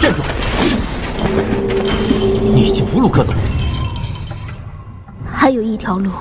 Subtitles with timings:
[0.00, 0.22] 站住！
[2.54, 3.34] 你已经无路可走。
[5.26, 6.12] 还有一条路，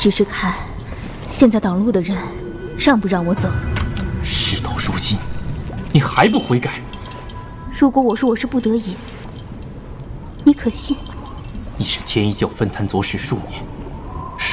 [0.00, 0.52] 只是看
[1.28, 2.18] 现在挡路的人
[2.76, 3.48] 让不让我走。
[4.24, 5.16] 事到如今，
[5.92, 6.82] 你还不悔改？
[7.78, 8.96] 如果我说我是不得已，
[10.42, 10.96] 你可信？
[11.76, 13.62] 你是天一教分坛左使数年，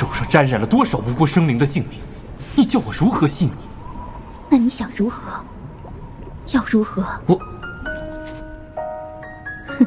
[0.02, 2.00] 手上沾染了多少无辜生灵的性命？
[2.56, 3.54] 你叫我如何信你？
[4.50, 5.46] 那你想如何？
[6.48, 7.06] 要如何？
[7.28, 7.40] 我，
[9.68, 9.86] 哼，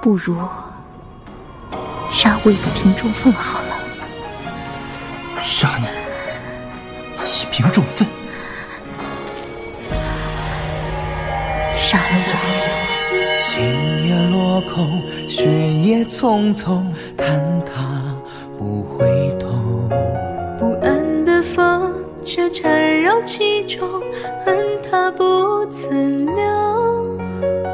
[0.00, 0.34] 不如
[2.10, 3.76] 杀我以平众愤好了。
[5.42, 5.84] 杀你
[7.18, 8.08] 以平众愤？
[11.76, 12.04] 杀了
[13.58, 13.91] 我！
[14.70, 14.86] 空，
[15.28, 16.82] 雪夜匆匆，
[17.16, 18.14] 看他
[18.58, 19.06] 不回
[19.38, 19.48] 头。
[20.58, 21.92] 不安的风
[22.24, 24.02] 却缠绕其中，
[24.44, 24.56] 恨
[24.88, 27.18] 他不曾留。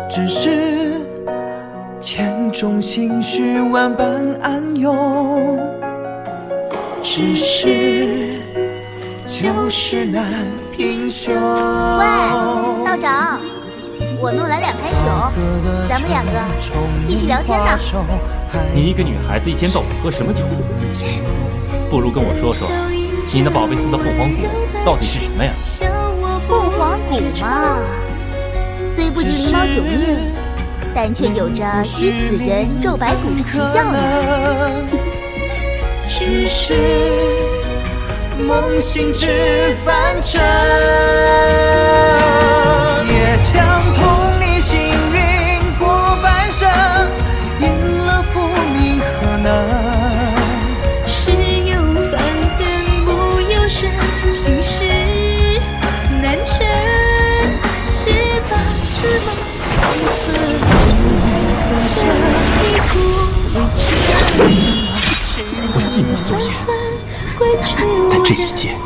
[0.08, 1.00] 只是
[2.00, 5.58] 千种心绪，万般暗涌。
[7.02, 8.38] 只是
[9.26, 10.24] 旧事难
[10.76, 11.32] 平休。
[11.32, 11.36] 喂，
[12.84, 13.40] 道长，
[14.20, 15.06] 我弄来两坛酒，
[15.88, 16.32] 咱们两个
[17.06, 17.78] 继续聊天呢。
[18.74, 20.42] 你一个女孩子一天到晚喝什么酒？
[21.88, 22.68] 不如跟我说说，
[23.32, 24.48] 你那宝贝似的凤凰骨
[24.84, 25.52] 到底是什么呀？
[26.48, 27.78] 凤凰骨嘛，
[28.92, 30.32] 虽不及灵猫九命，
[30.94, 33.98] 但却有着吸死人肉白骨之奇效呢。
[36.08, 36.74] 只是
[38.46, 40.40] 梦醒知凡尘，
[54.32, 54.84] 心事
[56.22, 56.64] 难成，
[57.88, 59.28] 且把此梦
[59.80, 60.16] 封存，
[61.78, 61.98] 这
[62.62, 62.94] 一股
[63.54, 63.78] 未知。
[65.74, 66.46] 我信你所言，
[68.10, 68.76] 但这一剑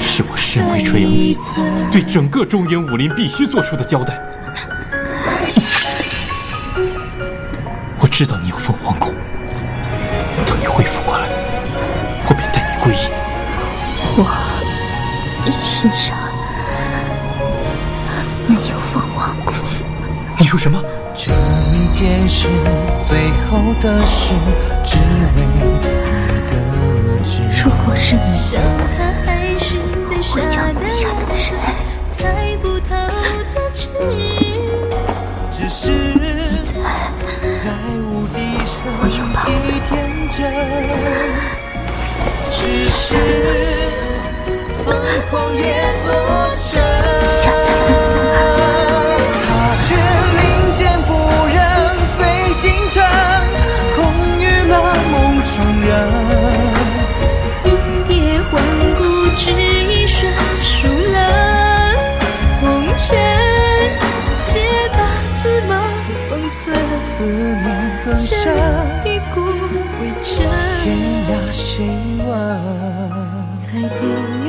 [0.00, 4.18] 是我身为纯阳弟子对整个中原武林必须做出的交代。
[7.98, 9.12] 我知道你有凤凰骨，
[10.46, 11.28] 等你恢复过来，
[12.28, 13.19] 我便带你归隐。
[14.16, 14.24] 我
[15.62, 16.16] 身上
[18.48, 19.52] 没有凤凰骨。
[20.38, 20.82] 你说什么？
[21.14, 22.48] 这一件事，
[23.06, 24.32] 最后的事，
[24.84, 25.60] 只为你
[26.48, 26.52] 得
[27.22, 27.42] 知。
[27.62, 28.60] 如果是你，想
[28.96, 29.76] 他还是
[30.06, 30.90] 最傻的人，
[32.12, 32.88] 猜不透
[33.54, 33.88] 的痴。
[35.52, 35.82] 只是
[37.62, 38.74] 在无底深
[39.44, 39.48] 几
[39.88, 39.90] 天
[40.32, 40.38] 真，
[42.50, 43.08] 只是
[67.20, 67.66] 思念
[68.04, 68.30] 更深，
[69.04, 69.42] 一股
[70.00, 70.36] 未真，
[70.82, 70.86] 天
[71.28, 71.84] 涯谁
[72.24, 72.28] 问？
[73.56, 73.62] 才
[73.98, 74.39] 定永恒，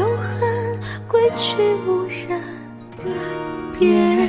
[1.21, 1.55] 归去
[1.85, 2.41] 无人，
[3.77, 4.27] 别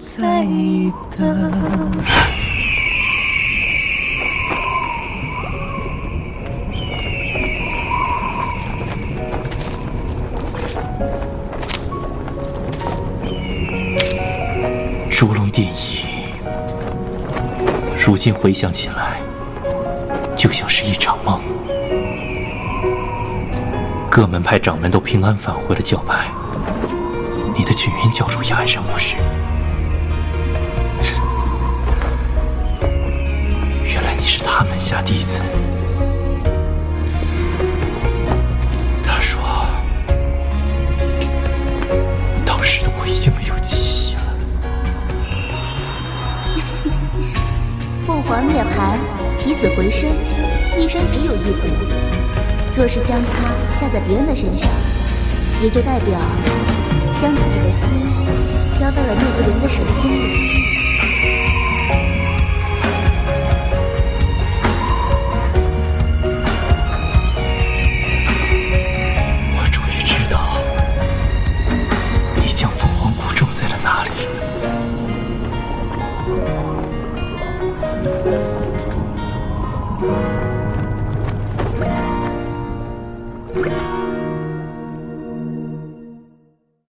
[0.00, 0.44] 再
[1.16, 1.22] 等。
[15.08, 16.04] 如龙电影，
[17.96, 19.20] 如今回想起来，
[20.34, 21.40] 就像是一场梦。
[24.14, 26.28] 各门派掌门都平安返回了教派，
[27.52, 29.16] 你的群云教主也安然无事。
[33.82, 35.40] 原来你是他门下弟子。
[39.02, 39.42] 他说，
[42.46, 44.22] 当时的我已经没有记忆了。
[48.06, 48.96] 凤凰涅槃，
[49.36, 50.08] 起死回生，
[50.78, 51.68] 一生只有一回。
[52.76, 53.28] 若是将它
[53.78, 54.68] 下在别人的身上，
[55.62, 56.18] 也就代表
[57.22, 57.88] 将自己的心
[58.80, 60.14] 交到了那个人的手心里。
[69.54, 70.36] 我终于知道，
[72.34, 74.10] 你将凤凰骨种在了哪里。